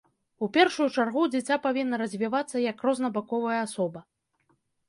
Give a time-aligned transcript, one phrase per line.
[0.45, 3.99] У першую чаргу, дзіця павінна развівацца як рознабаковая асоба.